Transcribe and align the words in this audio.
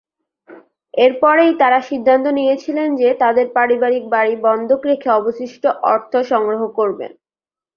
এরপরেই 0.93 1.53
তারা 1.61 1.79
সিদ্ধান্ত 1.81 2.25
নিয়েছিলেন 2.37 2.89
যে 2.95 3.09
তাদের 3.21 3.45
পারিবারিক 3.55 4.03
বাড়ি 4.09 4.33
বন্ধক 4.45 4.81
রেখে 4.89 5.09
অবশিষ্ট 5.19 5.63
অর্থ 5.93 6.13
সংগ্রহ 6.31 6.61
করবেন। 6.79 7.11